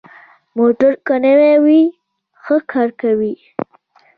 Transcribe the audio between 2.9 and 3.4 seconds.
کوي.